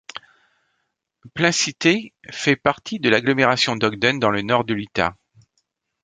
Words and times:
Plain 1.35 1.51
City 1.51 2.11
fait 2.31 2.55
partie 2.55 2.97
de 2.99 3.07
l'agglomération 3.07 3.75
d'Ogden, 3.75 4.17
dans 4.17 4.31
le 4.31 4.41
nord 4.41 4.63
de 4.65 4.73
l'Utah. 4.73 5.15